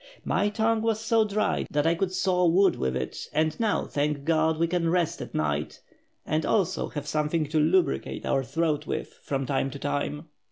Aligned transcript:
My 0.25 0.49
tongue 0.49 0.81
was 0.81 0.99
so 0.99 1.25
dry 1.25 1.67
that 1.69 1.85
I 1.85 1.93
could 1.93 2.11
saw 2.11 2.47
wood 2.47 2.75
with 2.75 2.95
it, 2.97 3.29
and 3.33 3.59
now 3.59 3.85
thank 3.85 4.23
God, 4.23 4.57
we 4.57 4.65
can 4.65 4.89
rest 4.89 5.21
at 5.21 5.35
night, 5.35 5.79
and 6.25 6.43
also 6.43 6.87
have 6.89 7.05
something 7.05 7.45
to 7.49 7.59
lubricate 7.59 8.25
our 8.25 8.43
throat 8.43 8.87
with 8.87 9.19
from 9.21 9.45
time 9.45 9.69
to 9.69 9.77
time." 9.77 10.25